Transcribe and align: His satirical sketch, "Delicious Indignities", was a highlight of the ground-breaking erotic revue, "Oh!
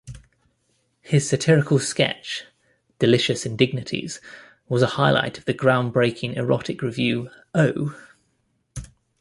His 1.01 1.29
satirical 1.29 1.77
sketch, 1.77 2.45
"Delicious 2.97 3.45
Indignities", 3.45 4.19
was 4.67 4.81
a 4.81 4.87
highlight 4.97 5.37
of 5.37 5.45
the 5.45 5.53
ground-breaking 5.53 6.33
erotic 6.33 6.81
revue, 6.81 7.29
"Oh! 7.53 7.95